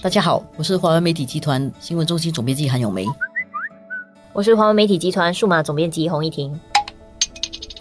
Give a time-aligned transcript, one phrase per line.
[0.00, 3.04] 大家好，我是华为媒体集团新闻中心总编辑韩永梅。
[4.32, 6.58] 我是华为媒体集团数码总编辑洪一婷。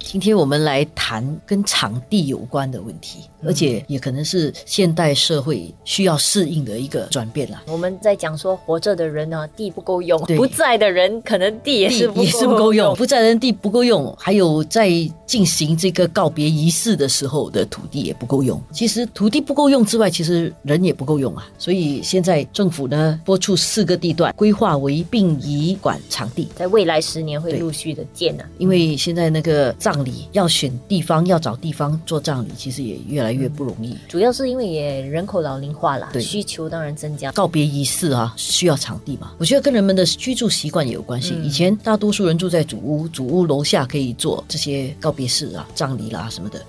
[0.09, 7.61] 今天我们来谈跟场地有关的问题，而且也可能是现代社会需要适应的一个转变了。
[7.67, 12.95] 我们在讲说，活着的人呢，地不够用；不在的人，可能地也是不也是不够用，。
[12.95, 14.89] 不在的人地不够用，还有在
[15.25, 18.61] 进行这个告别仪式的时候的土地也不够用。
[18.71, 21.45] 其实土地不够用之外，其实人也不够用啊。
[21.57, 26.47] 所以现在政府呢拨出四个地段，规划为殡仪馆场地。
[26.55, 33.95] 在未来十年会陆续的建呢、因为现在那个葬礼要选地方，要找地方做葬礼，其实也越来越不容易。
[34.07, 37.31] 主要是因为也人口老龄化啦，需求当然增加。
[37.31, 39.31] 告别仪式啊，需要场地嘛。
[39.37, 41.33] 我觉得跟人们的居住习惯也有关系。
[41.35, 46.61] 嗯以前大多数人住在主屋，主屋楼下可以做这些告别式啊、葬礼啦什么的。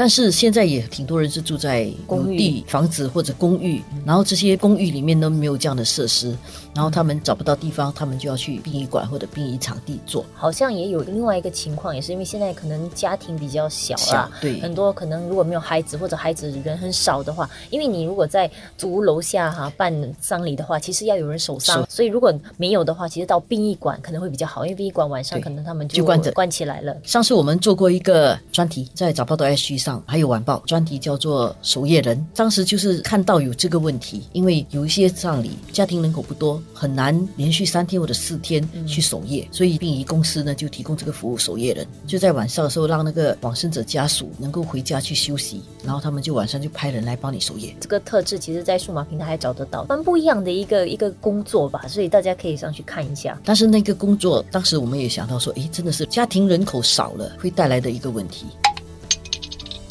[0.00, 6.34] 但是现在也挺多人是住在公寓有地房子或者公寓，然后这些公寓里面都没有这样的设施，
[6.74, 10.24] 然后他们找不到地方，他们就要去殡仪馆或者殡仪场地做。
[10.34, 26.96] 好像也有另外一个情况，也是因为现在可能家庭比较小小啦，对很多可能如果没有孩子或者孩子人很少的话，因为你如果在祖屋楼下哈、办丧礼的话，其实要有人守丧，所以如果没有的话，其实到殡仪馆可能会比较好，因为殡仪馆晚上可能他们就关着关起来了。
[27.04, 32.22] 上次我们做过一个专题，在早报的 SG 上，还有晚报专题叫做“守夜人”。
[32.36, 47.74] 当时就是看到有这个问题，因为有一些葬礼家庭人口不多，很难连续三天或者四天去守夜，所以殡仪公司呢就提供这个服务，守夜人就在晚上的时候让那个往生者家属能够回家去休息，然后他们就晚上就派人来帮你守夜。
[47.80, 53.38] 这个特质其实，在数码平台还找得到，蛮不一样的一个一个工作吧，所以大家可以上去看一下。
[53.44, 58.46] 但是那个工作，当时我们也想到说，诶，真的是家庭人口少了会带来的一个问题。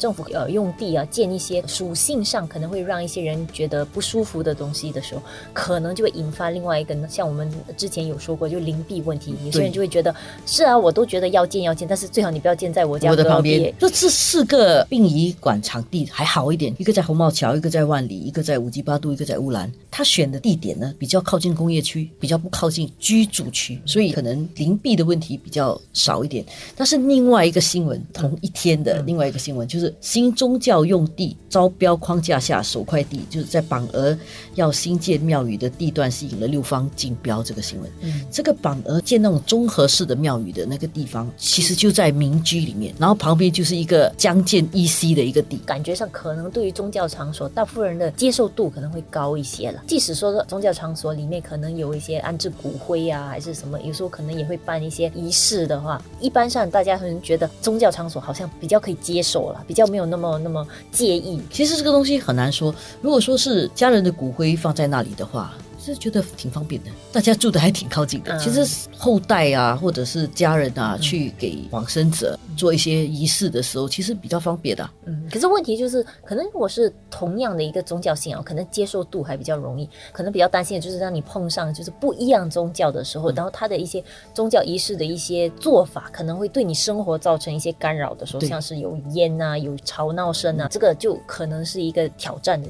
[0.00, 10.12] 政府呃用地啊建一些属性上可能会让一些人觉得不舒服的东西的时候，可能就会引发另外一个呢，像我们之前有说过，就邻避问题，有些人就会觉得
[10.46, 13.72] 是啊，我都觉得要建要建，但是最好你不要建在我家我的旁边，。
[13.78, 19.70] 就这四个殡仪馆场地还好一点，一个在红帽桥，一个在万里，一个在五级八度，一个在乌兰。
[19.90, 26.44] 他选的地点呢，比较靠近工业区，比较不靠近居住区，所以可能邻避的问题比较少一点。
[26.74, 34.16] 但是另外一个新闻，同一天的另外一个新闻就是新宗教用地招标框架下首块地，就是在榜额
[34.54, 37.90] 要新建庙宇的地段吸引了六方竞标这个新闻。
[38.02, 45.58] 嗯这个榜额建那种综合式的庙宇的那个地方，其实就在民居里面，然后旁边就是一个将建 EC 的一个地。
[45.66, 49.82] 感觉上可能对于宗教场所，大部分人的接受度可能会高一些了。
[49.86, 61.40] 即使说宗教场所里面可能有一些安置骨灰啊，还是什么，有时候可能也会办一些仪式的话，一般上大家可能觉得宗教场所好像比较可以接受了，比较没有那么那么介意。
[61.50, 65.54] 其实这个东西很难说，如果说是家人的骨灰放在那里的话。
[65.80, 68.36] 是觉得挺方便的，大家住的还挺靠近的。
[68.36, 79.88] 嗯其实后代啊，或者是家人啊，去给往生者做一些仪式的时候，其实比较方便的啊、嗯，可是问题就是，可能如果是同样的一个宗教信仰，可能接受度还比较容易。
[80.12, 84.02] 可能比较担心的就是让你碰上就是不一样宗教的时候，然后他的一些
[84.34, 92.68] 宗教仪式的一些做法，可能会对你生活造成一些干扰的时候，像是有烟啊、有吵闹声啊，这个就可能是一个挑战的。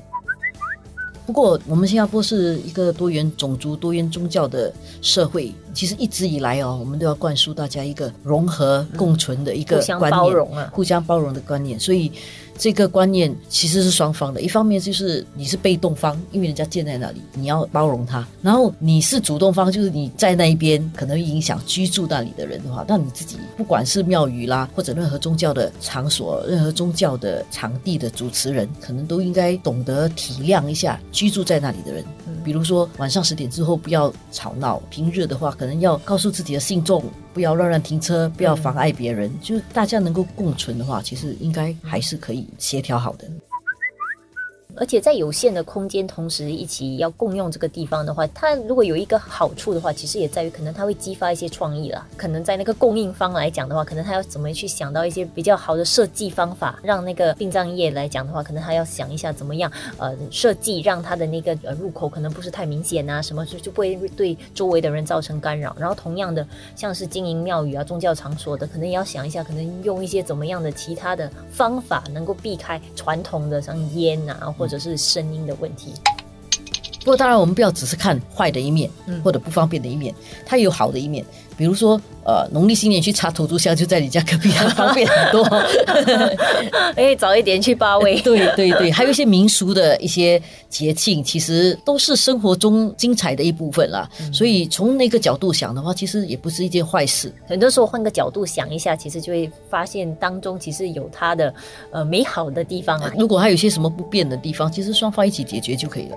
[1.31, 11.79] 不过，我们新加坡是一个多元种族、多元宗教的社会，其实一直以来哦，我们都要灌输大家一个融合共存的一个互相观念，包容啊互相包容的观念。
[11.79, 12.11] 所以，
[12.61, 32.05] 这个观念其实是双方的，一方面就是你是被动方，因为人家建在那里，你要包容他；然后你是主动方，就是你在那一边可能影响居住那里的人的话，那你自己不管是庙宇啦，或者任何宗教的场所、任何宗教的场地的主持人，可能都应该懂得体谅一下居住在那里的人。
[32.45, 43.27] 比如说晚上十点之后不要吵闹，平日的话可能要告诉自己的信众不要乱乱停车，不要妨碍别人，就是大家能够共存的话，其实应该还是可以协调好的。
[44.81, 52.07] 而且在有限的空间同时一起要共用这个地方的话，它如果有一个好处的话，其实也在于可能它会激发一些创意啦。
[52.17, 65.77] 可能在那个供应方来讲的话，可能他要怎么去想到一些比较好的设计方法，让那个殡葬业来讲的话，可能他要想一下怎么样呃设计，让它的那个呃入口可能不是太明显啊，什么就就不会对周围的人造成干扰。
[65.79, 75.95] 然后同样的，像是经营庙宇啊、宗教场所的，可能也要想一下，可能用一些怎么样的其他的方法，能够避开传统的像烟啊或者是声音的问题。
[77.01, 80.15] 不过当然，我们不要只是看坏的一面，嗯或者不方便的一面，
[80.47, 81.25] 它也有好的一面。
[81.57, 85.45] 比如说，呃，农历新年去插头炷香，就在你家隔壁，方便很多。
[86.97, 88.19] 可以，早一点去八位。
[88.25, 94.09] 对对对，还有一些民俗的一些节庆，其实都是生活中精彩的一部分啦。
[94.33, 97.31] 所以从那个角度想的话，其实也不是一件坏事。
[97.47, 101.53] 很多时候换个角度想一下，其实就会发现当中其实有它的
[101.93, 103.13] 呃美好的地方啊。
[103.19, 106.17] 如果还有一些什么不便的地方，其实双方一起解决就可以了。